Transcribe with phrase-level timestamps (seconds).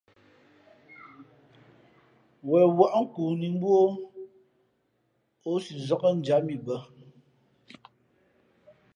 [2.49, 3.83] Wen wάʼ nkoo nǐ mbú o,
[5.49, 6.77] ǒ si zák njǎm i bᾱ.